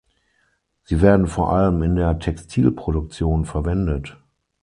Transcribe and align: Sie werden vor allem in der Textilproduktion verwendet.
Sie 0.83 0.99
werden 1.01 1.27
vor 1.27 1.53
allem 1.53 1.83
in 1.83 1.95
der 1.95 2.17
Textilproduktion 2.17 3.45
verwendet. 3.45 4.17